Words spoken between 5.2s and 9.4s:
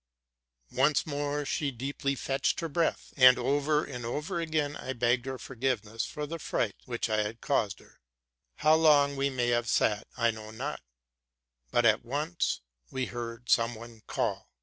her forgiveness for the fright I had caused her. How 'Tong we